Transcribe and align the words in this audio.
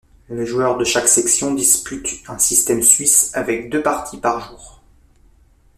Les 0.29 0.47
joueurs 0.47 0.79
de 0.79 0.83
chaque 0.83 1.07
section 1.07 1.53
disputent 1.53 2.23
un 2.27 2.39
système 2.39 2.81
suisse 2.81 3.29
avec 3.35 3.69
deux 3.69 3.83
parties 3.83 4.17
par 4.17 4.49
jour. 4.49 4.81